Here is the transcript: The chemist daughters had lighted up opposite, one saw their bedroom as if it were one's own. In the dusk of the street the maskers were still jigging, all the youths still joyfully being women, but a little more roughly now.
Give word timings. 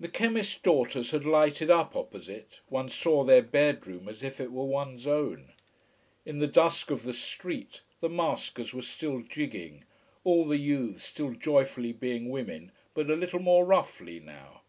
The 0.00 0.08
chemist 0.08 0.62
daughters 0.62 1.10
had 1.10 1.26
lighted 1.26 1.70
up 1.70 1.94
opposite, 1.94 2.60
one 2.70 2.88
saw 2.88 3.24
their 3.24 3.42
bedroom 3.42 4.08
as 4.08 4.22
if 4.22 4.40
it 4.40 4.50
were 4.52 4.64
one's 4.64 5.06
own. 5.06 5.52
In 6.24 6.38
the 6.38 6.46
dusk 6.46 6.90
of 6.90 7.02
the 7.02 7.12
street 7.12 7.82
the 8.00 8.08
maskers 8.08 8.72
were 8.72 8.80
still 8.80 9.20
jigging, 9.20 9.84
all 10.24 10.46
the 10.46 10.56
youths 10.56 11.04
still 11.04 11.32
joyfully 11.34 11.92
being 11.92 12.30
women, 12.30 12.72
but 12.94 13.10
a 13.10 13.14
little 13.16 13.38
more 13.40 13.66
roughly 13.66 14.18
now. 14.18 14.62